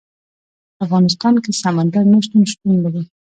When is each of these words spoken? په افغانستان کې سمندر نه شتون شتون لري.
په 0.75 0.79
افغانستان 0.85 1.33
کې 1.43 1.51
سمندر 1.63 2.03
نه 2.11 2.17
شتون 2.25 2.41
شتون 2.51 2.73
لري. 2.83 3.01